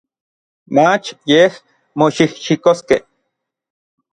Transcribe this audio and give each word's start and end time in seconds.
Mach 0.75 1.07
yej 1.29 1.53
moxijxikoskej. 1.99 3.01